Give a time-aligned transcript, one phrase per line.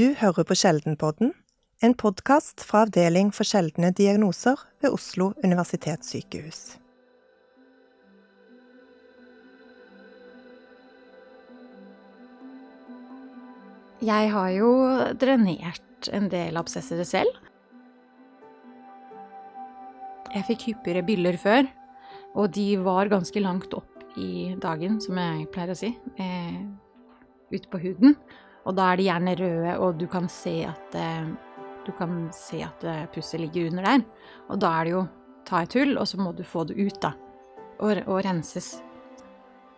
[0.00, 1.34] Du hører på Sjeldenpodden,
[1.84, 6.60] en podkast fra Avdeling for sjeldne diagnoser ved Oslo universitetssykehus.
[14.08, 14.72] Jeg har jo
[15.20, 17.36] drenert en del absessere selv.
[20.32, 21.66] Jeg fikk hyppigere byller før,
[22.40, 26.62] og de var ganske langt opp i dagen, som jeg pleier å si, eh,
[27.52, 28.16] ute på huden.
[28.68, 31.30] Og da er de gjerne røde, og du kan se at, eh,
[31.86, 34.04] du kan se at eh, pusset ligger under der.
[34.50, 35.06] Og da er det jo
[35.48, 37.14] ta et hull, og så må du få det ut, da.
[37.80, 38.82] Og, og renses.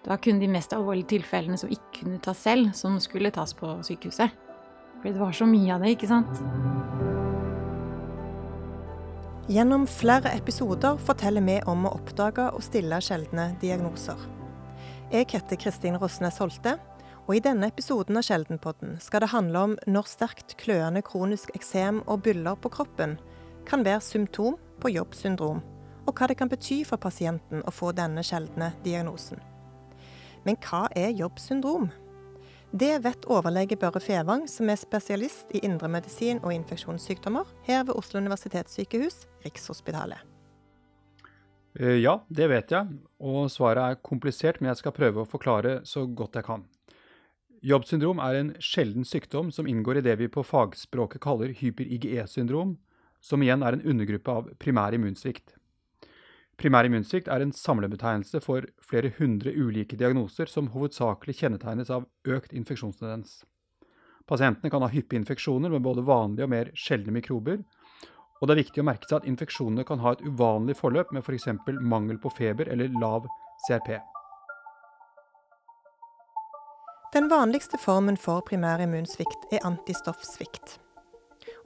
[0.03, 3.77] Var kun de mest alvorlige tilfellene som ikke kunne tas selv, som skulle tas på
[3.87, 4.35] sykehuset.
[4.99, 6.43] Fordi det var så mye av det, ikke sant?
[9.51, 14.19] Gjennom flere episoder forteller vi om å oppdage og stille sjeldne diagnoser.
[15.13, 16.77] Jeg heter Kristin Rosnes Holte,
[17.29, 22.03] og i denne episoden av Sjeldenpodden skal det handle om når sterkt kløende kronisk eksem
[22.07, 23.17] og byller på kroppen
[23.69, 25.63] kan være symptom på jobbsyndrom,
[26.07, 29.39] og hva det kan bety for pasienten å få denne sjeldne diagnosen.
[30.43, 31.93] Men hva er jobbsyndrom?
[32.73, 38.19] Det vet overlege Børre Fevang, som er spesialist i indremedisin og infeksjonssykdommer her ved Oslo
[38.23, 40.25] universitetssykehus, Rikshospitalet.
[41.79, 45.83] Eh, ja, det vet jeg, og svaret er komplisert, men jeg skal prøve å forklare
[45.89, 46.65] så godt jeg kan.
[47.63, 52.73] Jobbsyndrom er en sjelden sykdom som inngår i det vi på fagspråket kaller hyper-IGE-syndrom,
[53.23, 55.55] som igjen er en undergruppe av primær immunsvikt.
[56.59, 62.51] Primær immunsvikt er en samlebetegnelse for flere hundre ulike diagnoser som hovedsakelig kjennetegnes av økt
[62.51, 63.45] infeksjonstendens.
[64.27, 67.63] Pasientene kan ha hyppige infeksjoner med både vanlige og mer sjeldne mikrober,
[68.41, 71.23] og det er viktig å merke seg at infeksjonene kan ha et uvanlig forløp med
[71.23, 71.47] f.eks.
[71.79, 73.31] Mangel på feber eller lav
[73.69, 74.01] CRP.
[77.23, 80.73] Den vanligste formen for primær immunsvikt er antistoffsvikt.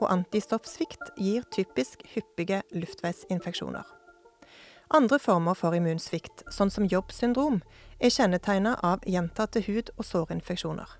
[0.03, 3.87] Og antistoffsvikt gir typisk hyppige luftveisinfeksjoner.
[5.01, 7.63] Andre former for immunsvikt, sånn som jobbsyndrom,
[7.97, 10.93] er kjennetegnet av gjentatte hud- og sårinfeksjoner.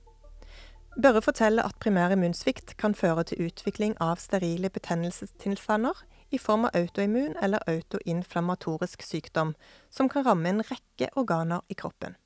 [0.97, 6.81] Børre forteller at primær immunsvikt kan føre til utvikling av sterile betennelsestilstander i form av
[6.81, 9.53] autoimmun eller autoinflammatorisk sykdom,
[9.91, 12.17] som kan ramme en rekke organer i kroppen.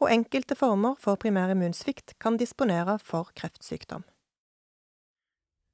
[0.00, 4.04] Og enkelte former for primær immunsvikt kan disponere for kreftsykdom.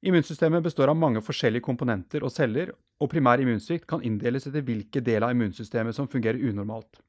[0.05, 5.01] Immunsystemet består av mange forskjellige komponenter og celler, og primær immunsvikt kan inndeles etter hvilke
[5.01, 7.01] deler av immunsystemet som fungerer unormalt.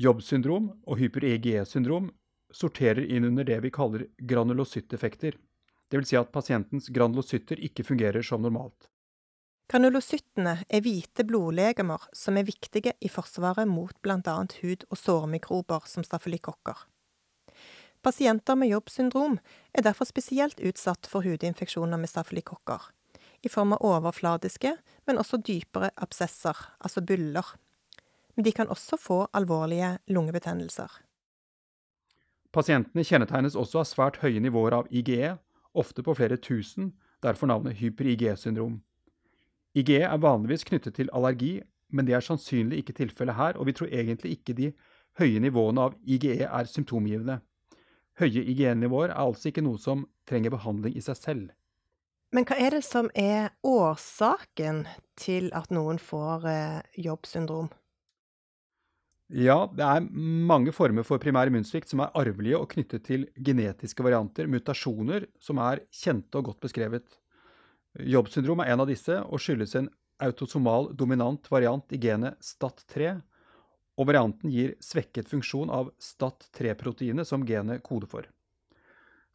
[0.00, 2.08] Jobbsyndrom og hyper-EGE-syndrom
[2.56, 5.36] sorterer inn under det vi kaller granulocytteffekter,
[5.92, 6.08] dvs.
[6.08, 8.89] Si at pasientens granulocytter ikke fungerer som normalt.
[9.70, 14.32] Granulocyttene er hvite blodlegemer som er viktige i forsvaret mot bl.a.
[14.62, 16.80] hud- og sårmikrober som stafylokokker.
[18.02, 19.36] Pasienter med jobbsyndrom
[19.70, 22.88] er derfor spesielt utsatt for hudinfeksjoner med stafylokokker,
[23.46, 24.74] i form av overfladiske,
[25.06, 27.54] men også dypere absesser, altså byller.
[28.34, 30.90] Men de kan også få alvorlige lungebetennelser.
[32.50, 35.36] Pasientene kjennetegnes også av svært høye nivåer av IGE,
[35.78, 38.80] ofte på flere tusen, derfor navnet hyper-IGE-syndrom.
[39.74, 41.60] IGE er vanligvis knyttet til allergi,
[41.90, 44.72] men det er sannsynlig ikke tilfellet her, og vi tror egentlig ikke de
[45.18, 47.40] høye nivåene av IGE er symptomgivende.
[48.20, 51.50] Høye IGE-nivåer er altså ikke noe som trenger behandling i seg selv.
[52.34, 54.84] Men hva er det som er årsaken
[55.18, 57.70] til at noen får eh, jobbsyndrom?
[59.30, 60.06] Ja, det er
[60.50, 65.58] mange former for primær immunsvikt som er arvelige og knyttet til genetiske varianter, mutasjoner, som
[65.62, 67.06] er kjente og godt beskrevet.
[67.98, 69.88] Jobbsyndrom er en av disse, og skyldes en
[70.22, 73.16] autosomal dominant variant i genet STAT3,
[73.98, 78.28] og varianten gir svekket funksjon av STAT3-proteinet som genet koder for.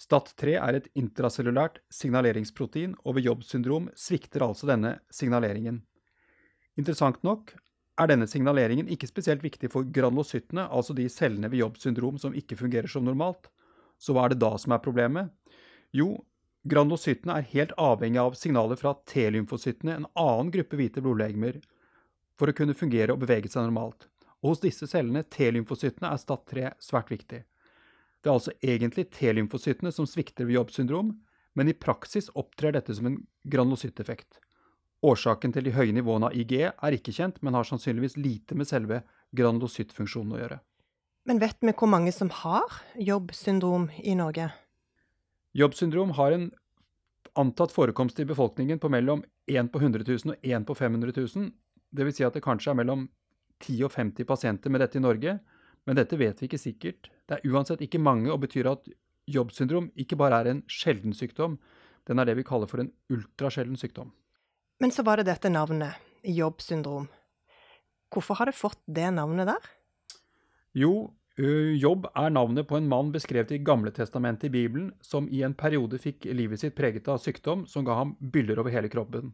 [0.01, 5.83] STAT3 er et intracellulært signaleringsprotein, og ved jobbsyndrom svikter altså denne signaleringen.
[6.79, 7.53] Interessant nok
[7.99, 12.57] er denne signaleringen ikke spesielt viktig for granulocyttene, altså de cellene ved jobbsyndrom som ikke
[12.59, 13.47] fungerer som normalt.
[13.95, 15.31] Så hva er det da som er problemet?
[15.95, 16.17] Jo,
[16.65, 21.61] granulocyttene er helt avhengig av signaler fra T-lymfocyttene, en annen gruppe hvite blodlegemer,
[22.35, 24.09] for å kunne fungere og bevege seg normalt
[24.45, 27.41] og hos disse cellene, T-lymfocyttene, er STAT3 svært viktig.
[28.21, 31.15] Det er altså egentlig T-lymfocyttene som svikter ved jobbsyndrom,
[31.57, 33.17] men i praksis opptrer dette som en
[33.49, 34.37] granulocytteffekt.
[35.05, 38.69] Årsaken til de høye nivåene av IG er ikke kjent, men har sannsynligvis lite med
[38.69, 39.01] selve
[39.37, 40.59] granulocyttfunksjonen å gjøre.
[41.25, 44.51] Men vet vi hvor mange som har jobbsyndrom i Norge?
[45.55, 46.49] Jobbsyndrom har en
[47.33, 51.51] antatt forekomst i befolkningen på mellom 1 på 100 000 og 1 på 500 000.
[51.95, 53.05] Det vil si at det kanskje er mellom
[53.63, 55.37] 10 og 50 pasienter med dette i Norge,
[55.87, 57.07] men dette vet vi ikke sikkert.
[57.23, 58.89] Det er uansett ikke mange og betyr at
[59.31, 61.55] jobbsyndrom ikke bare er en sjelden sykdom,
[62.05, 64.11] den er det vi kaller for en ultrasjelden sykdom.
[64.83, 65.95] Men så var det dette navnet,
[66.27, 67.07] jobbsyndrom.
[68.11, 69.71] Hvorfor har det fått det navnet der?
[70.75, 75.41] Jo, Jobb er navnet på en mann beskrevet i Gamle testamentet i Bibelen, som i
[75.43, 79.33] en periode fikk livet sitt preget av sykdom som ga ham byller over hele kroppen.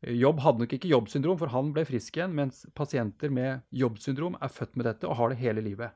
[0.00, 4.48] Jobb hadde nok ikke jobbsyndrom, for han ble frisk igjen, mens pasienter med jobbsyndrom er
[4.48, 5.92] født med dette og har det hele livet.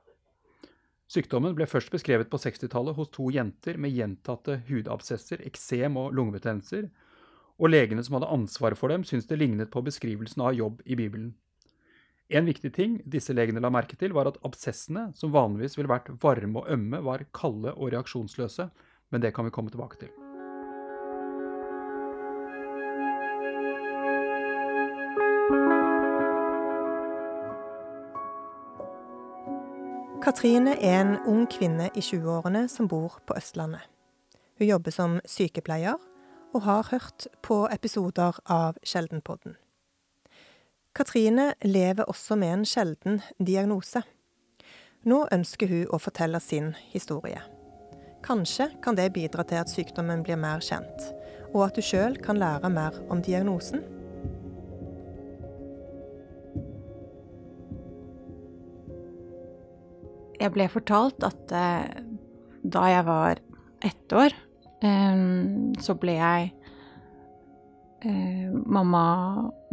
[1.09, 6.91] Sykdommen ble først beskrevet på 60-tallet hos to jenter med gjentatte hudabsesser, eksem og lungebetennelser,
[7.56, 10.99] og legene som hadde ansvaret for dem, syntes det lignet på beskrivelsen av jobb i
[11.00, 11.32] Bibelen.
[12.32, 16.09] En viktig ting disse legene la merke til, var at absessene, som vanligvis ville vært
[16.23, 18.71] varme og ømme, var kalde og reaksjonsløse,
[19.12, 20.12] men det kan vi komme tilbake til.
[30.25, 33.85] Katrine er en ung kvinne i 20-årene som bor på Østlandet.
[34.56, 36.00] Hun jobber som sykepleier
[36.55, 39.59] og har hørt på episoder av Sjeldenpodden.
[40.94, 44.05] Katrine lever også med en sjelden diagnose.
[45.02, 47.41] Nå ønsker hun å fortelle sin historie.
[48.23, 51.08] Kanskje kan det bidra til at sykdommen blir mer kjent,
[51.50, 53.82] og at du sjøl kan lære mer om diagnosen.
[60.38, 61.91] Jeg ble fortalt at eh,
[62.62, 63.43] da jeg var
[63.82, 64.43] ett år,
[64.79, 65.25] eh,
[65.82, 66.52] så ble jeg
[68.06, 69.05] eh, Mamma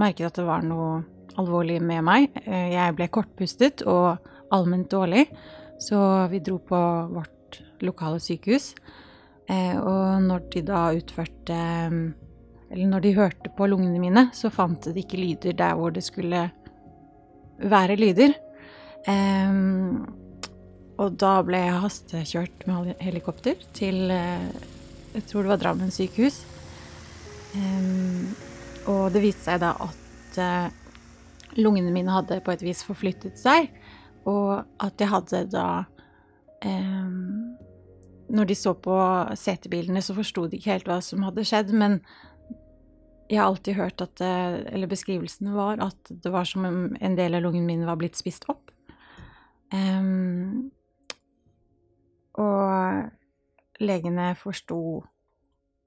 [0.01, 1.01] merket at det var noe
[1.39, 2.29] alvorlig med meg.
[2.45, 5.27] Eh, jeg ble kortpustet og allment dårlig,
[5.81, 6.81] så vi dro på
[7.11, 8.73] vårt lokale sykehus.
[9.49, 11.61] Eh, og når de da utførte
[12.71, 16.05] Eller når de hørte på lungene mine, så fant de ikke lyder der hvor det
[16.05, 16.45] skulle
[17.59, 18.31] være lyder.
[19.11, 19.51] Eh,
[21.01, 26.45] og da ble jeg hastekjørt med helikopter til Jeg tror det var Drammen sykehus.
[28.91, 30.39] Og det viste seg da at
[31.59, 33.69] lungene mine hadde på et vis forflyttet seg,
[34.29, 35.67] og at jeg hadde da
[36.63, 37.57] um,
[38.31, 38.95] Når de så på
[39.35, 41.97] setebilene, så forsto de ikke helt hva som hadde skjedd, men
[43.31, 47.35] jeg har alltid hørt at Eller beskrivelsen var at det var som om en del
[47.35, 48.71] av lungen min var blitt spist opp.
[49.71, 50.71] Um,
[52.39, 55.01] og legene forsto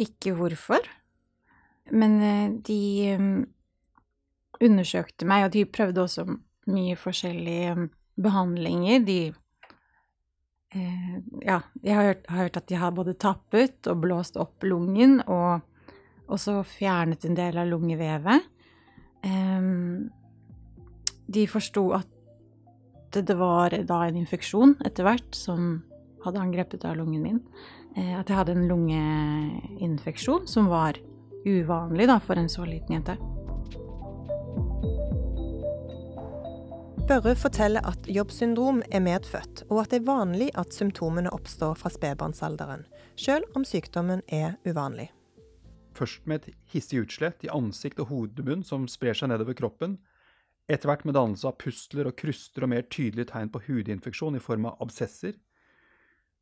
[0.01, 0.85] ikke hvorfor.
[1.93, 3.45] Men eh, de
[4.65, 6.27] undersøkte meg, og de prøvde også
[6.73, 7.89] mye forskjellige um,
[8.21, 9.05] behandlinger.
[9.05, 9.19] De
[10.75, 11.15] eh,
[11.45, 15.21] Ja, jeg har hørt, har hørt, at de har både tappet og blåst opp lungen,
[15.27, 15.61] og
[16.33, 18.51] også fjernet en del av lungevevet.
[19.25, 19.71] Eh,
[21.35, 22.11] de forsto at
[23.15, 25.85] det var da en infeksjon etter hvert som
[26.25, 27.41] hadde angrepet av lungen min.
[27.97, 30.99] Eh, at jeg hadde en lungeinfeksjon som var
[31.47, 33.17] uvanlig da, for en så liten jente.
[37.05, 41.93] Børre forteller at jobbsyndrom er medfødt, og at det er vanlig at symptomene oppstår fra
[41.93, 42.87] spedbarnsalderen,
[43.21, 45.11] selv om sykdommen er uvanlig.
[45.95, 49.99] Først med et hissig utslett i ansikt og hodemunn som sprer seg nedover kroppen,
[50.65, 54.43] etter hvert med dannelse av pustler og kryster og mer tydelige tegn på hudinfeksjon i
[54.43, 55.37] form av absesser.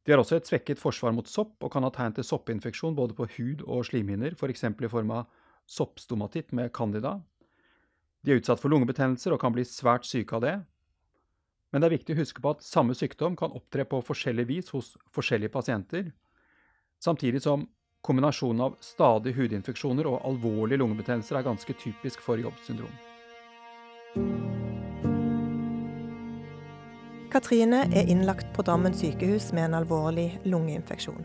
[0.02, 3.14] De har også et svekket forsvar mot sopp og kan ha tegn til soppinfeksjon både
[3.14, 4.64] på hud og slimhinner, f.eks.
[4.66, 5.28] i form av
[5.70, 7.20] soppstomatitt med candida,
[8.22, 10.54] de er utsatt for lungebetennelser og kan bli svært syke av det.
[11.72, 14.70] Men det er viktig å huske på at samme sykdom kan opptre på forskjellig vis
[14.74, 16.12] hos forskjellige pasienter,
[17.02, 17.66] samtidig som
[18.06, 22.98] kombinasjonen av stadige hudinfeksjoner og alvorlige lungebetennelser er ganske typisk for jobbsyndrom.
[27.32, 31.24] Katrine er innlagt på Drammen sykehus med en alvorlig lungeinfeksjon.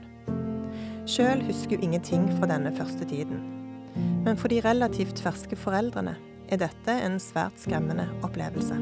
[1.03, 3.41] Sjøl husker hun ingenting fra denne første tiden.
[4.23, 6.13] Men for de relativt ferske foreldrene
[6.47, 8.77] er dette en svært skremmende opplevelse.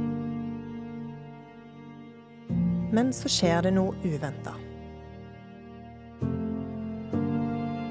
[2.94, 4.54] Men så skjer det noe uventa.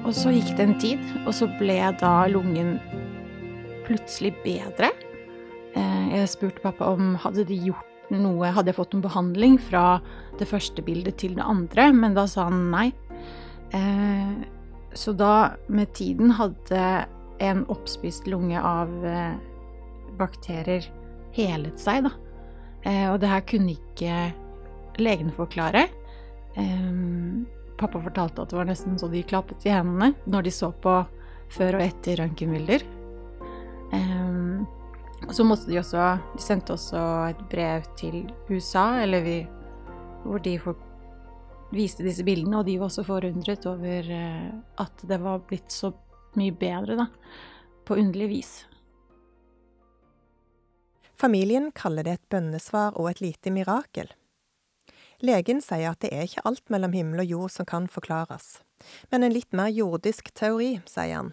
[0.05, 2.77] Og så gikk det en tid, og så ble da lungen
[3.83, 4.93] plutselig bedre.
[5.75, 9.99] Eh, jeg spurte pappa om hadde de gjort noe, hadde jeg fått noen behandling fra
[10.39, 12.89] det første bildet til det andre, men da sa han nei.
[13.75, 14.35] Eh,
[14.95, 16.83] så da, med tiden, hadde
[17.43, 19.35] en oppspist lunge av eh,
[20.19, 20.87] bakterier
[21.35, 22.13] helet seg, da.
[22.85, 24.19] Eh, og det her kunne ikke
[25.01, 25.87] legene forklare.
[26.55, 26.91] Eh,
[27.79, 31.01] pappa fortalte at det var nesten så de klappet i hendene når de så på
[31.55, 32.85] før og etter røntgenbilder.
[35.25, 39.47] Eh, så måtte de også De sendte også et brev til USA, eller vi
[40.25, 40.59] Hvor de
[41.75, 45.91] viste disse bildene, og de var også forundret over eh, at det var blitt så
[46.35, 47.07] mye bedre, da.
[47.85, 48.51] På underlig vis.
[51.15, 54.09] Familien kaller det et bønnesvar og et lite mirakel.
[55.23, 58.59] Legen sier at det er ikke alt mellom himmel og jord som kan forklares.
[59.11, 61.31] Men en litt mer jordisk teori, sier han,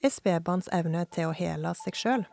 [0.00, 2.26] er spedbarns evne til å hele seg sjøl.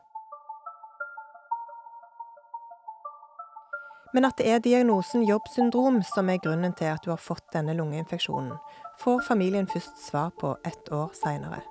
[4.14, 7.76] Men at det er diagnosen jobbsyndrom som er grunnen til at du har fått denne
[7.78, 8.58] lungeinfeksjonen,
[9.00, 11.62] får familien først svar på ett år seinere.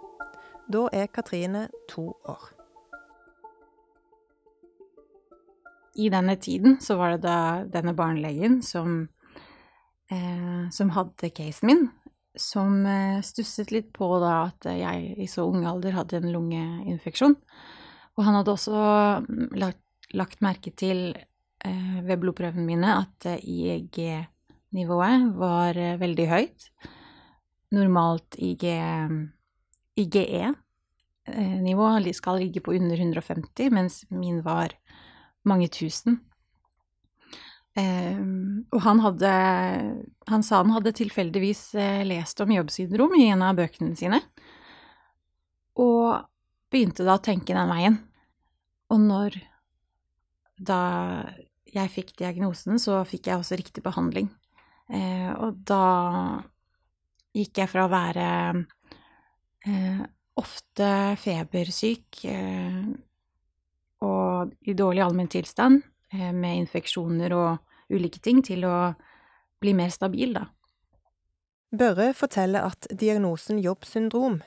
[0.70, 2.48] Da er Katrine to år.
[6.00, 9.08] I denne tiden så var det da denne barnelegen som,
[10.10, 11.88] eh, som hadde casen min,
[12.38, 17.36] som eh, stusset litt på da at jeg i så ung alder hadde en lungeinfeksjon.
[18.16, 18.84] Og han hadde også
[19.26, 19.82] mm, lagt,
[20.14, 21.10] lagt merke til
[22.06, 26.70] ved blodprøvene mine at eh, IEG-nivået var eh, veldig høyt.
[27.76, 28.64] Normalt IG,
[30.00, 34.74] IGE-nivå skal ligge på under 150, mens min var
[35.46, 36.18] mange tusen.
[37.78, 39.30] og han hadde
[40.26, 41.62] Han sa han hadde tilfeldigvis
[42.04, 44.18] lest om jobbsyndrom i en av bøkene sine,
[45.78, 46.26] og
[46.70, 48.00] begynte da å tenke den veien.
[48.90, 49.38] Og når
[50.58, 50.82] da
[51.74, 54.30] jeg fikk diagnosen, så fikk jeg også riktig behandling.
[54.90, 56.42] Eh, og da
[57.36, 58.26] gikk jeg fra å være
[59.66, 60.02] eh,
[60.40, 62.80] ofte febersyk eh,
[64.06, 65.82] og i dårlig allmenntilstand
[66.14, 68.92] eh, med infeksjoner og ulike ting, til å
[69.60, 70.46] bli mer stabil, da.
[71.70, 74.40] Børre forteller at diagnosen jobbsyndrom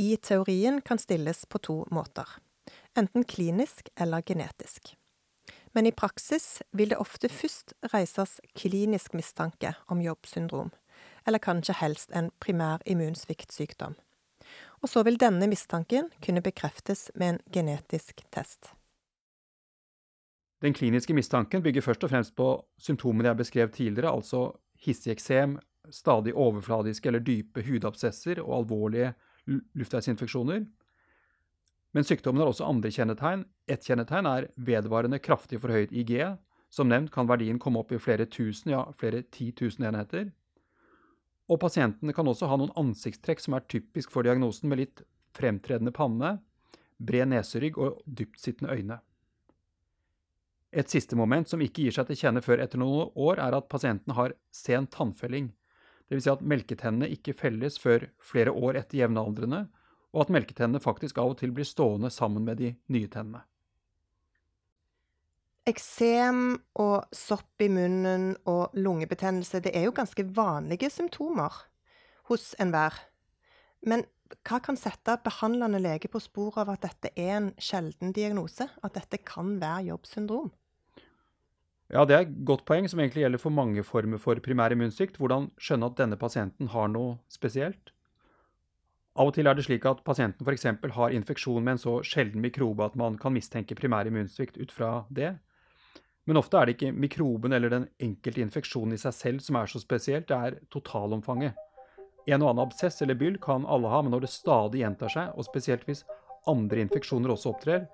[0.00, 2.28] i teorien kan stilles på to måter,
[2.96, 4.96] enten klinisk eller genetisk
[5.76, 10.70] men i praksis vil det ofte først reises klinisk mistanke om jobbsyndrom,
[11.28, 13.92] eller kanskje helst en primær immunsviktsykdom.
[14.80, 18.72] Og så vil denne mistanken kunne bekreftes med en genetisk test.
[20.64, 22.48] Den kliniske mistanken bygger først og fremst på
[22.80, 25.58] symptomene jeg beskrev tidligere, altså hissig eksem,
[25.92, 29.12] stadig overfladiske eller dype hudabsesser og alvorlige
[29.76, 30.64] luftveisinfeksjoner,
[31.96, 33.46] men sykdommen har også andre kjennetegn.
[33.72, 36.18] Ett kjennetegn er vedvarende kraftig forhøyet IG.
[36.68, 40.26] Som nevnt kan verdien komme opp i flere tusen, ja flere titusen enheter.
[41.48, 45.02] Og pasientene kan også ha noen ansiktstrekk som er typisk for diagnosen, med litt
[45.38, 46.34] fremtredende panne,
[47.00, 49.00] bred neserygg og dyptsittende øyne.
[50.76, 53.72] Et siste moment som ikke gir seg til kjenne før etter noen år, er at
[53.72, 55.48] pasientene har sen tannfelling.
[56.10, 56.28] Dvs.
[56.28, 59.64] Si at melketennene ikke felles før flere år etter jevnaldrende,
[60.16, 63.44] og at melketennene faktisk av og til blir stående sammen med de nye tennene.
[65.66, 71.52] Eksem og sopp i munnen og lungebetennelse det er jo ganske vanlige symptomer
[72.30, 72.94] hos enhver.
[73.82, 74.06] Men
[74.46, 78.68] hva kan sette behandlende lege på sporet av at dette er en sjelden diagnose?
[78.82, 80.54] At dette kan være jobbsyndrom?
[81.92, 85.18] Ja, Det er et godt poeng som egentlig gjelder for mange former for primær immunsvikt.
[85.18, 87.92] Hvordan skjønne at denne pasienten har noe spesielt?
[89.16, 90.66] Av og til er det slik at pasienten f.eks.
[90.92, 94.90] har infeksjon med en så sjelden mikrobe at man kan mistenke primær immunsvikt ut fra
[95.08, 95.30] det.
[96.28, 99.70] Men ofte er det ikke mikroben eller den enkelte infeksjonen i seg selv som er
[99.72, 101.56] så spesielt, det er totalomfanget.
[102.26, 105.30] En og annen absess eller byll kan alle ha, men når det stadig gjentar seg,
[105.32, 106.02] og spesielt hvis
[106.50, 107.86] andre infeksjoner også opptrer,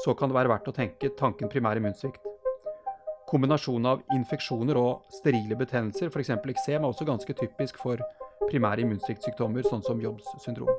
[0.00, 2.22] så kan det være verdt å tenke tanken primær immunsvikt.
[3.28, 6.32] Kombinasjonen av infeksjoner og sterile betennelser, f.eks.
[6.38, 8.00] eksem, er også ganske typisk for
[8.50, 10.70] primære immunsviktsykdommer, sånn som Jobbs syndrom.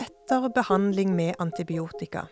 [0.00, 2.26] Etter behandling med antibiotika,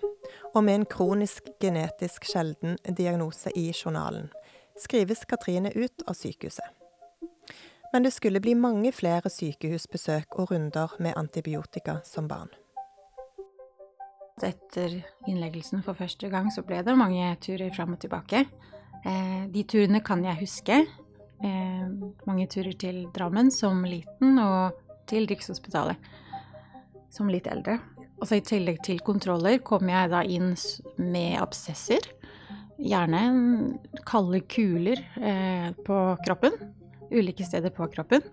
[0.55, 4.31] og med en kronisk genetisk sjelden diagnose i journalen,
[4.79, 6.65] skrives Katrine ut av sykehuset.
[7.93, 12.51] Men det skulle bli mange flere sykehusbesøk og runder med antibiotika som barn.
[14.45, 18.45] Etter innleggelsen for første gang så ble det mange turer fram og tilbake.
[19.07, 20.83] Eh, de turene kan jeg huske,
[21.45, 21.87] eh,
[22.29, 24.79] mange turer til Drammen som liten, og
[25.09, 25.97] til Rikshospitalet
[27.13, 27.79] som litt eldre.
[28.19, 30.53] Og så I tillegg til kontroller kom jeg da inn
[30.99, 32.03] med absesser.
[32.79, 33.23] Gjerne
[34.07, 36.55] kalde kuler eh, på kroppen.
[37.11, 38.25] Ulike steder på kroppen.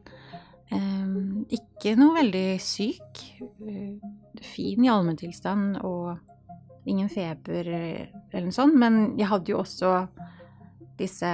[0.73, 1.15] Eh,
[1.57, 3.25] ikke noe veldig syk.
[3.41, 3.97] Eh,
[4.45, 6.15] fin i allmenntilstand og
[6.89, 8.77] ingen feber eh, eller noe sånt.
[8.77, 9.95] Men jeg hadde jo også
[10.99, 11.29] disse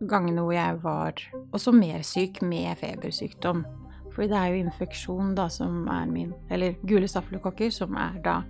[0.00, 1.22] gangene hvor jeg var
[1.54, 3.64] også mer syk med febersykdom.
[4.12, 8.40] Fordi det er jo infeksjon da som er min Eller gule staffelkokker, som er da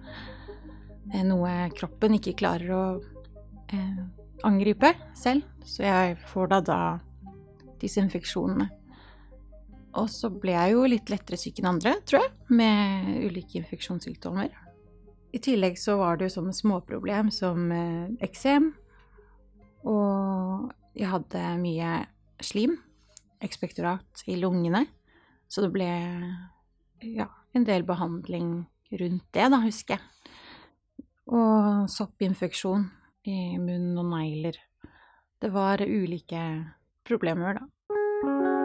[1.12, 2.84] eh, noe kroppen ikke klarer å
[3.72, 4.00] eh,
[4.46, 6.80] angripe selv, så jeg får da da
[7.82, 8.68] disse infeksjonene.
[9.98, 14.52] Og så ble jeg jo litt lettere syk enn andre, tror jeg, med ulike infeksjonssykdommer.
[15.34, 18.72] I tillegg så var det jo sånne småproblem som eh, eksem,
[19.88, 21.92] og jeg hadde mye
[22.42, 22.76] slim,
[23.44, 24.84] ekspektorat, i lungene,
[25.48, 25.88] så det ble
[27.06, 28.66] ja, en del behandling
[28.98, 30.34] rundt det, da, husker jeg.
[31.28, 32.88] Og soppinfeksjon
[33.28, 34.58] i munn og negler.
[35.38, 36.44] Det var ulike
[37.06, 38.57] problemer, da.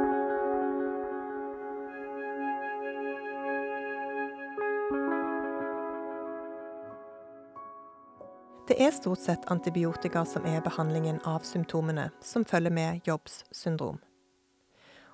[8.74, 14.00] Det er stort sett antibiotika som er behandlingen av symptomene som følger med Jobbs syndrom.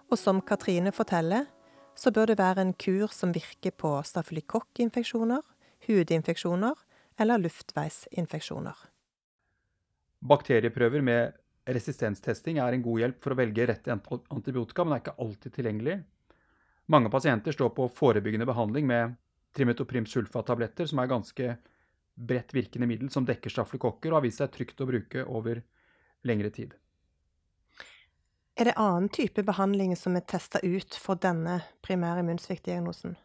[0.07, 1.49] Og som Katrine forteller,
[1.91, 5.41] så bør det være en kur som virker på stafylikokkinfeksjoner,
[5.89, 6.79] hudinfeksjoner
[7.19, 8.77] eller luftveisinfeksjoner.
[10.23, 11.35] Bakterieprøver med
[11.67, 15.97] resistenstesting er en god hjelp for å velge rett antibiotika, men er ikke alltid tilgjengelig.
[16.95, 19.19] Mange pasienter står på forebyggende behandling med
[19.51, 21.57] trimetoprim sulfat-tabletter, som er ganske
[22.19, 25.63] bredt virkende middel som dekker stafylokokker og har vist seg trygt å bruke over
[26.27, 26.75] lengre tid.
[28.59, 33.15] Er det annen type behandling som er testa ut for denne primære immunsviktdiagnosen?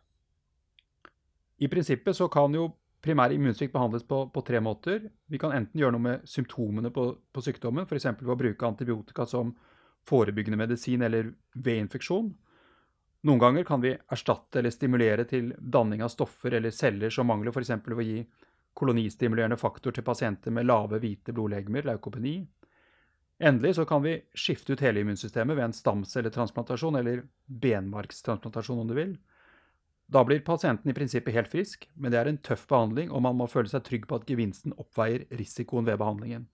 [1.58, 2.68] I prinsippet så kan jo
[3.04, 5.10] primær immunsvikt behandles på, på, tre måter.
[5.26, 8.06] Vi kan enten gjøre noe med symptomene på, på sykdommen, f.eks.
[8.20, 9.52] ved å bruke antibiotika som
[10.08, 12.30] forebyggende medisin eller ved infeksjon.
[13.24, 17.52] Noen ganger kan vi erstatte eller stimulere til danning av stoffer eller celler som mangler,
[17.52, 17.74] f.eks.
[17.84, 18.18] ved å gi
[18.74, 22.40] kolonistimulerende faktor til pasienter med lave hvite blodlegemer, leukopeni.
[23.42, 28.94] Endelig så kan vi skifte ut hele immunsystemet ved en stamcelletransplantasjon, eller benmarkstransplantasjon om du
[28.98, 29.16] vil.
[30.06, 33.38] Da blir pasienten i prinsippet helt frisk, men det er en tøff behandling, og man
[33.38, 36.46] må føle seg trygg på at gevinsten oppveier risikoen ved behandlingen.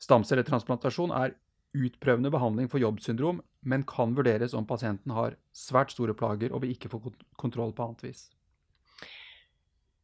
[0.00, 1.36] Stamcelletransplantasjon er
[1.76, 6.74] utprøvende behandling for jobbsyndrom, men kan vurderes om pasienten har svært store plager og vil
[6.74, 7.02] ikke få
[7.38, 8.24] kontroll på annet vis.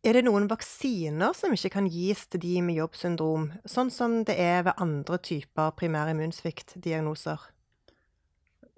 [0.06, 4.36] Er det noen vaksiner som ikke kan gis til de med jobbsyndrom, sånn som det
[4.38, 7.42] er ved andre typer primær immunsviktdiagnoser?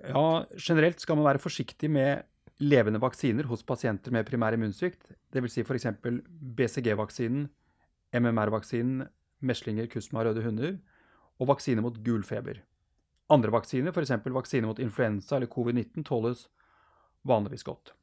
[0.08, 0.22] Ja,
[0.56, 2.24] generelt skal man være forsiktig med
[2.64, 5.58] levende vaksiner hos pasienter med primær immunsvikt, dvs.
[5.58, 5.90] Si f.eks.
[6.62, 7.44] BCG-vaksinen,
[8.16, 9.04] MMR-vaksinen,
[9.44, 10.78] meslinger, kusma, røde hunder,
[11.36, 12.62] og vaksine mot gulfeber.
[13.28, 14.16] Andre vaksiner, f.eks.
[14.32, 16.48] vaksine mot influensa eller covid-19, tåles
[17.28, 17.97] vanligvis godt.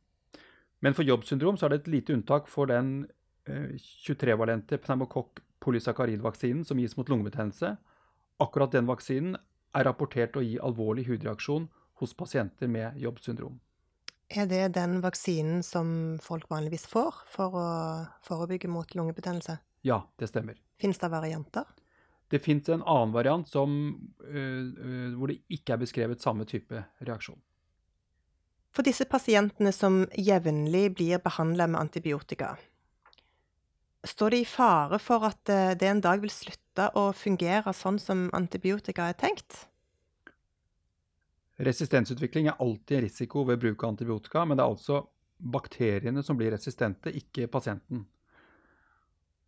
[0.84, 3.06] Men for jobbsyndrom så er det et lite unntak for den
[3.48, 7.76] 23-valente eh, pneumokokk polysakkaridvaksinen som gis mot lungebetennelse.
[8.44, 9.38] Akkurat den vaksinen
[9.76, 11.70] er rapportert å gi alvorlig hudreaksjon
[12.02, 13.60] hos pasienter med jobbsyndrom.
[14.30, 17.68] Er det den vaksinen som folk vanligvis får for å
[18.26, 19.60] forebygge mot lungebetennelse?
[19.86, 20.58] Ja, det stemmer.
[20.82, 21.68] Fins det varianter?
[22.28, 23.76] Det fins en annen variant som,
[24.26, 27.38] uh, uh, hvor det ikke er beskrevet samme type reaksjon.
[28.76, 32.58] For disse pasientene som jevnlig blir behandla med antibiotika,
[34.04, 37.98] står de i fare for at eh, det en dag vil slutte å fungere sånn
[38.04, 39.64] som antibiotika er tenkt?
[41.64, 45.06] Resistensutvikling er alltid en risiko ved bruk av antibiotika, men det er altså
[45.56, 48.04] bakteriene som blir resistente, ikke pasienten.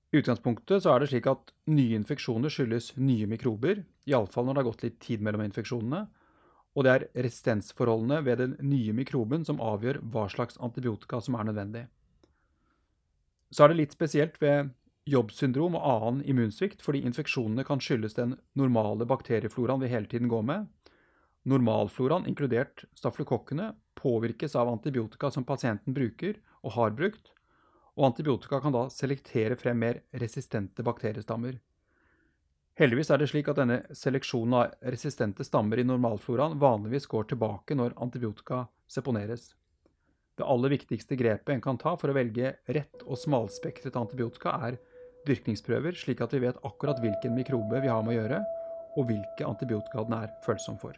[0.07, 4.69] I utgangspunktet er det slik at nye infeksjoner skyldes nye mikrober, iallfall når det har
[4.69, 6.05] gått litt tid mellom infeksjonene,
[6.77, 11.47] og det er resistensforholdene ved den nye mikroben som avgjør hva slags antibiotika som er
[11.49, 11.87] nødvendig.
[13.49, 14.69] Så er det litt spesielt ved
[15.09, 20.43] jobbsyndrom og annen immunsvikt, fordi infeksjonene kan skyldes den normale bakteriefloraen vi hele tiden går
[20.45, 20.67] med.
[21.47, 27.31] Normalfloraen, inkludert staflokokkene, påvirkes av antibiotika som pasienten bruker og har brukt,
[27.97, 31.57] og antibiotika kan da selektere frem mer resistente bakteriestammer.
[32.77, 37.73] Heldigvis er det slik at denne seleksjonen av resistente stammer i normalfloraen vanligvis går tilbake
[37.73, 39.47] når antibiotika seponeres.
[40.37, 44.77] Det aller viktigste grepet en kan ta for å velge rett og smalspektret antibiotika, er
[45.25, 48.43] dyrkningsprøver, slik at vi vet akkurat hvilken mikrobe vi har med å gjøre,
[48.93, 50.93] og hvilke antibiotika den er følsom for.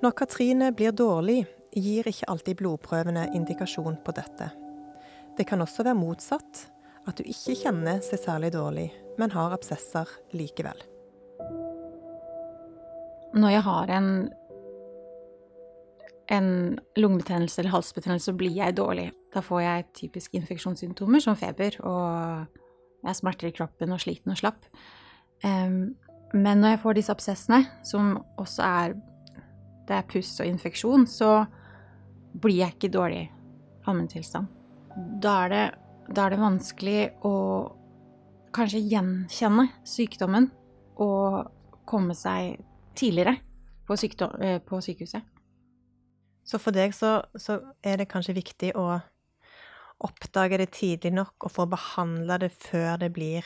[0.00, 1.42] Når Katrine blir dårlig,
[1.76, 4.48] gir ikke alltid blodprøvene indikasjon på dette.
[5.36, 6.64] Det kan også være motsatt,
[7.08, 10.80] at du ikke kjenner seg særlig dårlig, men har absesser likevel.
[13.38, 14.10] Når jeg har en,
[16.32, 16.50] en
[16.96, 19.10] lungebetennelse eller halsbetennelse, så blir jeg dårlig.
[19.34, 22.46] Da får jeg typisk infeksjonssymptomer som feber, og
[23.02, 24.68] jeg har smerter i kroppen og sliten og slapp.
[25.44, 25.96] Um,
[26.34, 28.96] men når jeg får disse absessene, som også er
[29.88, 31.46] det er puss og infeksjon, så
[32.36, 33.22] blir jeg ikke dårlig
[33.88, 34.50] allmenntilstand.
[35.22, 35.62] Da er det
[36.08, 37.34] da er det vanskelig å
[38.54, 40.48] kanskje gjenkjenne sykdommen
[40.98, 41.50] og
[41.88, 42.58] komme seg
[42.98, 43.36] tidligere
[43.88, 45.24] på, sykdom, eh, på sykehuset.
[46.48, 48.88] Så for deg så, så, er det kanskje viktig å
[50.04, 53.42] oppdage det tidlig nok og få behandla det før det blir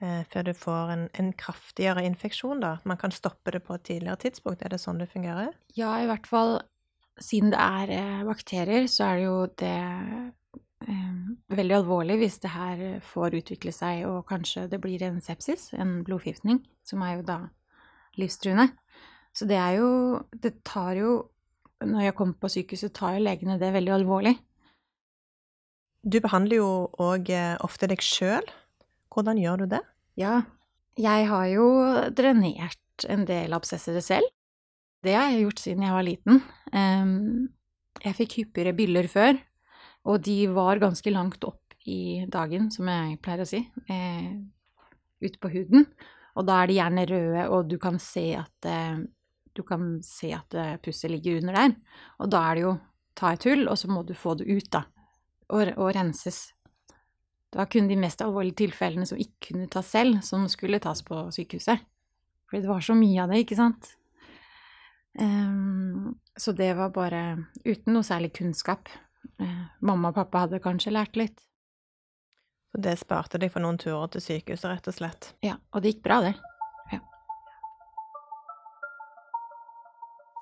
[0.00, 2.78] eh, Før du får en, en, kraftigere infeksjon, da?
[2.84, 4.62] Man kan stoppe det på et tidligere tidspunkt?
[4.62, 5.52] Er det sånn det fungerer?
[5.76, 6.62] Ja, i hvert fall
[7.20, 9.76] siden det er eh, bakterier, så er det jo det
[11.54, 16.02] veldig alvorlig hvis det her får utvikle seg og kanskje det blir en sepsis, en
[16.06, 17.38] blodforgiftning, som er jo da
[18.20, 18.68] livstruende.
[19.34, 21.30] Så det er jo Det tar jo
[21.82, 24.38] Når jeg kommer på sykehuset, tar jo legene det veldig alvorlig.
[26.04, 26.68] Du behandler jo
[27.02, 28.46] òg eh, ofte deg sjøl.
[29.12, 29.80] Hvordan gjør du det?
[30.16, 30.44] Ja,
[30.96, 31.66] jeg har jo
[32.14, 34.30] drenert en del absesser selv.
[35.04, 36.40] Det har jeg gjort siden jeg var liten.
[38.04, 39.36] Jeg fikk hyppigere byller før,
[40.04, 44.32] og de var ganske langt opp i dagen, som jeg pleier å si, eh,
[45.24, 45.86] ute på huden.
[46.34, 49.04] Og da er de gjerne røde, og du kan se at, eh,
[50.02, 51.76] se at pusset ligger under der.
[52.20, 52.80] Og da er det jo
[53.14, 54.84] ta et hull, og så må du få det ut, da
[55.52, 56.48] og, og renses.
[57.54, 61.26] Var kun de mest alvorlige tilfellene som ikke kunne tas selv, som skulle tas på
[61.34, 61.84] sykehuset.
[62.48, 63.92] Fordi det var så mye av det, ikke sant.
[65.14, 67.22] Um, så det var bare
[67.62, 68.90] uten noe særlig kunnskap.
[69.40, 71.44] Uh, mamma og pappa hadde kanskje lært litt.
[72.74, 75.30] Så det sparte deg for noen turer til sykehuset, rett og slett?
[75.46, 76.34] Ja, og det gikk bra, det.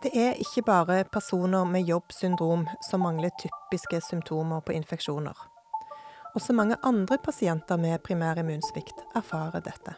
[0.02, 5.36] Det er ikke bare personer med jobbsyndrom som mangler typiske symptomer på infeksjoner.
[6.34, 9.94] Også mange andre pasienter med primær immunsvikt erfarer dette.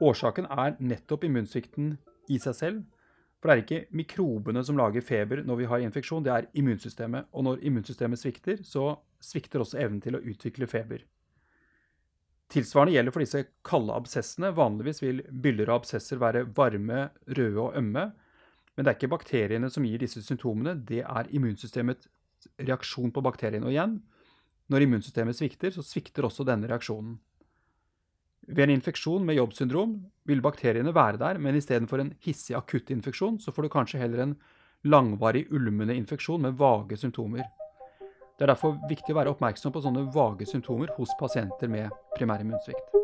[0.00, 1.96] Årsaken er nettopp immunsvikten
[2.30, 2.82] i seg selv.
[3.46, 7.28] For det er ikke mikrobene som lager feber når vi har infeksjon, det er immunsystemet.
[7.30, 11.04] Og når immunsystemet svikter, så svikter også evnen til å utvikle feber.
[12.50, 14.50] Tilsvarende gjelder for disse kalde absessene.
[14.50, 17.04] Vanligvis vil byller og absesser være varme,
[17.38, 18.08] røde og ømme.
[18.74, 22.10] Men det er ikke bakteriene som gir disse symptomene, det er immunsystemets
[22.66, 23.70] reaksjon på bakteriene.
[23.70, 24.00] Og igjen,
[24.74, 27.14] når immunsystemet svikter, så svikter også denne reaksjonen.
[28.46, 33.52] Ved en infeksjon med jobbsyndrom vil bakteriene være der, men istedenfor en hissig akuttinfeksjon, så
[33.52, 34.36] får du kanskje heller en
[34.86, 37.42] langvarig ulmende infeksjon med vage symptomer.
[38.38, 42.44] Det er derfor viktig å være oppmerksom på sånne vage symptomer hos pasienter med primær
[42.44, 42.94] immunsvikt.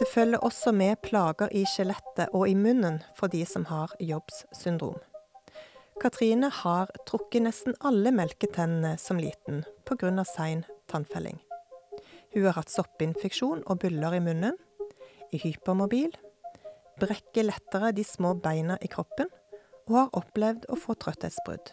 [0.00, 4.98] Det følger også med plager i skjelettet og i munnen for de som har jobbssyndrom.
[6.02, 10.24] Katrine har trukket nesten alle melketennene som liten pga.
[10.24, 11.38] sein tannfelling.
[12.32, 14.56] Hun har hatt soppinfeksjon og byller i munnen,
[15.32, 16.12] er hypermobil,
[17.00, 19.30] brekker lettere de små beina i kroppen
[19.88, 21.72] og har opplevd å få trøtthetsbrudd.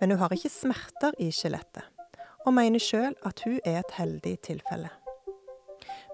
[0.00, 1.84] Men hun har ikke smerter i skjelettet,
[2.44, 4.92] og mener sjøl at hun er et heldig tilfelle.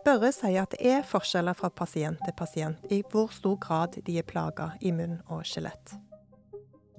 [0.04, 4.16] Børre sier at det er forskjeller fra pasient til pasient i hvor stor grad de
[4.16, 5.96] er plaga i munn og skjelett.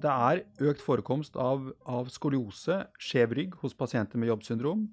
[0.02, 4.86] Det er økt forekomst av, av skoliose, skjev rygg, hos pasienter med jobbsyndrom.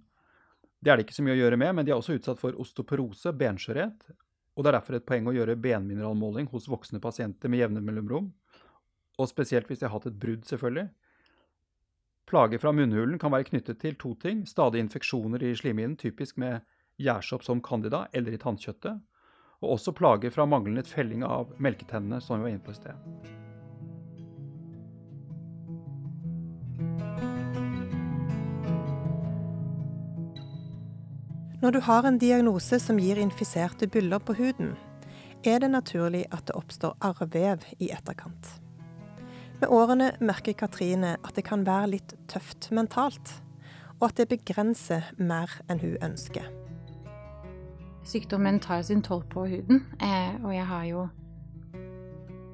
[0.79, 2.55] Det er det ikke så mye å gjøre med, men de er også utsatt for
[2.59, 4.11] osteoporose, benskjørhet.
[4.55, 8.31] Og det er derfor et poeng å gjøre benmineralmåling hos voksne pasienter med jevne mellomrom
[9.19, 10.87] og spesielt hvis de har hatt et brudd, selvfølgelig.
[12.29, 14.45] Plager fra munnhulen kan være knyttet til to ting.
[14.47, 16.61] Stadig infeksjoner i slimhinnen, typisk med
[17.01, 19.01] gjærsopp som candida eller i tannkjøttet.
[19.59, 23.48] Og også plager fra manglende felling av melketennene, som vi var inne på i sted.
[31.59, 34.77] Når du har en diagnose som gir infiserte byller på huden,
[35.43, 38.47] er det naturlig at det oppstår arrvev i etterkant.
[39.59, 43.33] Med årene merker Katrine at det kan være litt tøft mentalt,
[43.99, 46.47] og at det begrenser mer enn hun ønsker.
[48.07, 51.07] Sykdommen tar sin toll på huden, eh, og jeg har jo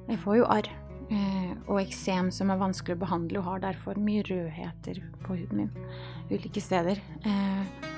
[0.08, 0.68] Jeg får jo arr
[1.10, 5.56] eh, og eksem som er vanskelig å behandle, og har derfor mye rødheter på huden
[5.56, 5.70] min
[6.30, 6.98] ulike steder.
[7.22, 7.95] Eh,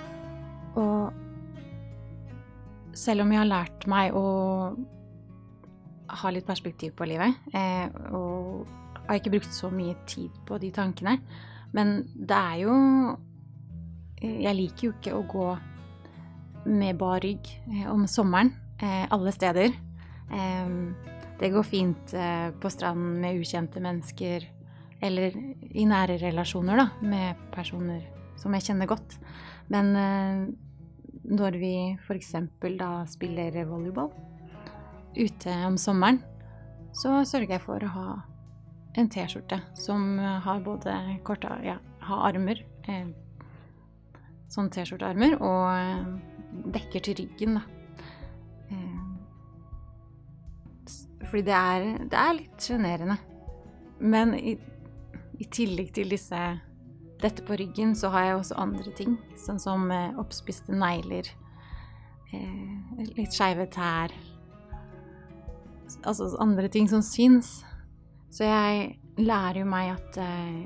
[0.79, 1.13] og
[2.99, 4.27] selv om jeg har lært meg å
[6.23, 7.37] ha litt perspektiv på livet,
[8.17, 8.67] og
[9.09, 11.19] har ikke brukt så mye tid på de tankene.
[11.73, 12.77] Men det er jo
[14.19, 15.49] Jeg liker jo ikke å gå
[16.67, 18.49] med bar rygg eh, om sommeren
[18.83, 19.71] eh, alle steder.
[21.39, 24.43] Det går fint eh, på stranden med ukjente mennesker,
[24.99, 25.39] eller
[25.71, 28.03] i nære relasjoner, da, med personer
[28.43, 29.21] som jeg kjenner godt.
[29.71, 29.95] Men
[31.29, 32.35] når vi f.eks.
[32.81, 34.11] da spiller volleyball
[35.19, 36.23] ute om sommeren,
[36.97, 38.09] så sørger jeg for å ha
[38.99, 40.95] en T-skjorte som har både
[41.27, 41.77] korte ja,
[42.09, 43.09] har armer eh,
[44.53, 46.07] sånn T-skjortearmer og eh,
[46.75, 47.63] dekker til ryggen, da.
[48.73, 49.01] Eh,
[51.29, 53.19] fordi det er, det er litt sjenerende.
[53.99, 54.57] Men i,
[55.37, 56.39] i, tillegg til disse
[57.23, 59.17] dette på ryggen, så har jeg også andre ting.
[59.39, 61.29] Sånn som eh, oppspiste negler,
[62.33, 64.15] eh, litt skeive tær.
[66.05, 67.63] Altså andre ting som syns.
[68.31, 70.61] Så jeg lærer jo meg at eh,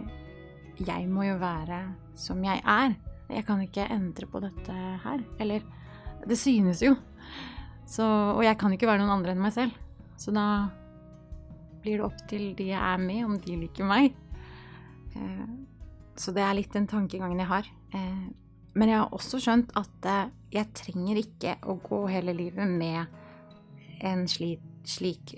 [0.83, 1.85] jeg må jo være
[2.19, 2.99] som jeg er.
[3.33, 5.25] Jeg kan ikke endre på dette her.
[5.41, 5.65] Eller
[6.29, 6.95] Det synes jo.
[7.87, 9.73] Så, og jeg kan ikke være noen andre enn meg selv.
[10.21, 10.69] Så da
[11.83, 14.12] blir det opp til de jeg er med, om de liker meg.
[16.18, 17.68] Så det er litt den tankegangen jeg har.
[17.96, 18.25] Eh,
[18.72, 24.03] men jeg har også skjønt at eh, jeg trenger ikke å gå hele livet med
[24.05, 25.35] en slik, slik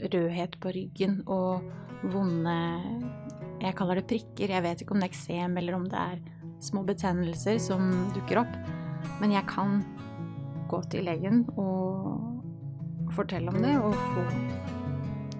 [0.00, 1.62] rødhet på ryggen og
[2.10, 2.54] vonde
[3.62, 4.50] Jeg kaller det prikker.
[4.50, 6.18] Jeg vet ikke om det er eksem eller om det er
[6.60, 8.58] små betennelser som dukker opp.
[9.22, 9.80] Men jeg kan
[10.68, 14.28] gå til legen og fortelle om det og, få,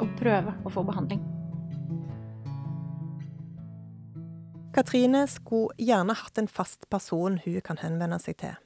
[0.05, 1.34] og prøve å få behandling.
[4.75, 8.57] Katrine skulle gjerne hatt en fast person hun kan henvende seg til.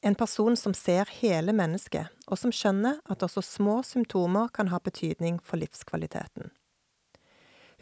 [0.00, 4.80] En person som ser hele mennesket, og som skjønner at også små symptomer kan ha
[4.80, 6.48] betydning for livskvaliteten.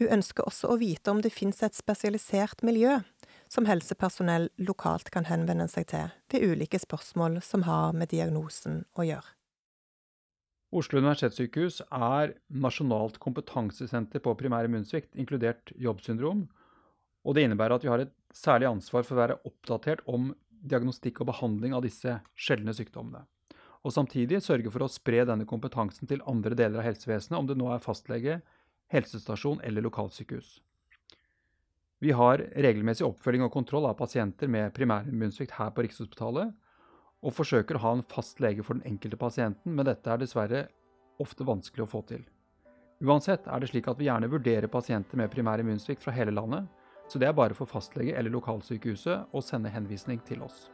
[0.01, 2.99] Hun ønsker også å vite om det finnes et spesialisert miljø
[3.53, 9.07] som helsepersonell lokalt kan henvende seg til ved ulike spørsmål som har med diagnosen å
[9.07, 9.37] gjøre.
[10.75, 16.49] Oslo universitetssykehus er nasjonalt kompetansesenter på primær immunsvikt, inkludert jobbsyndrom,
[17.27, 20.31] og det innebærer at vi har et særlig ansvar for å være oppdatert om
[20.67, 23.25] diagnostikk og behandling av disse sjeldne sykdommene.
[23.87, 27.59] Og samtidig sørge for å spre denne kompetansen til andre deler av helsevesenet, om det
[27.59, 28.41] nå er fastlege,
[28.91, 30.61] helsestasjon eller lokalsykehus.
[32.03, 36.53] Vi har regelmessig oppfølging og kontroll av pasienter med primærimmunsvikt her på Rikshospitalet,
[37.27, 40.67] og forsøker å ha en fast lege for den enkelte pasienten, men dette er dessverre
[41.23, 42.27] ofte vanskelig å få til.
[43.01, 46.69] Uansett er det slik at vi gjerne vurderer pasienter med primær immunsvikt fra hele landet,
[47.09, 50.67] så det er bare for fastlege eller lokalsykehuset å sende henvisning til oss.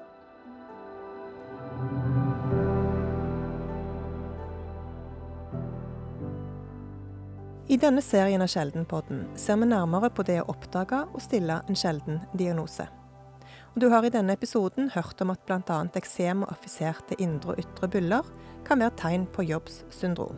[7.72, 11.78] I denne serien av Sjeldenpodden ser vi nærmere på det å oppdage og stille en
[11.78, 12.84] sjelden diagnose.
[13.72, 15.78] Og du har i denne episoden hørt om at bl.a.
[15.96, 18.28] eksem og affiserte indre og ytre byller
[18.66, 20.36] kan være tegn på Jobbs syndrom.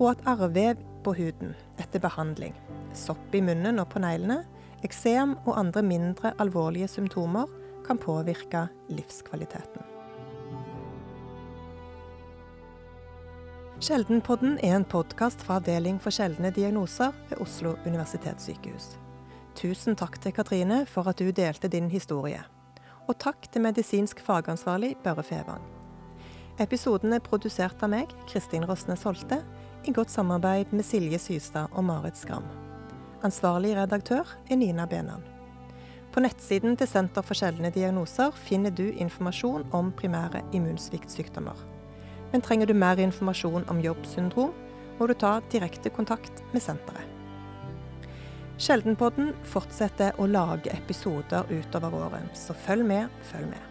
[0.00, 2.56] Og at arrvev på huden etter behandling,
[2.96, 4.40] sopp i munnen og på neglene,
[4.82, 7.50] eksem og andre mindre alvorlige symptomer
[7.86, 9.88] kan påvirke livskvaliteten.
[13.82, 18.92] Sjeldenpodden er en podkast fra Avdeling for sjeldne diagnoser ved Oslo universitetssykehus.
[19.58, 22.44] Tusen takk til Katrine for at du delte din historie.
[23.10, 25.66] Og takk til medisinsk fagansvarlig Børre Fevang.
[26.62, 29.42] Episoden er produsert av meg, Kristin Rosnes Holte,
[29.82, 32.46] i godt samarbeid med Silje Systad og Marit Skram.
[33.22, 35.22] Ansvarlig redaktør er Nina Benan.
[36.10, 41.60] På nettsiden til Senter for sjeldne diagnoser finner du informasjon om primære immunsviktsykdommer.
[42.32, 44.50] Men trenger du mer informasjon om jobbsyndrom,
[44.98, 47.06] må du ta direkte kontakt med senteret.
[48.58, 53.70] Sjeldenpodden fortsetter å lage episoder utover året, så følg med, følg med.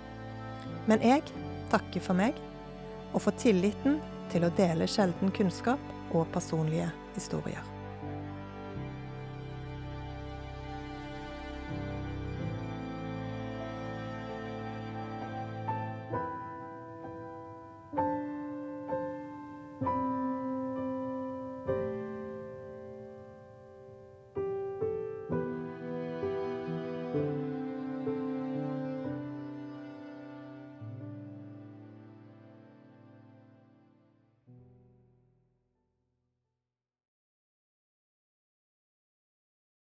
[0.87, 1.27] Men jeg
[1.75, 2.39] takker for meg,
[3.11, 3.99] og for tilliten
[4.31, 6.87] til å dele sjelden kunnskap og personlige
[7.19, 7.70] historier.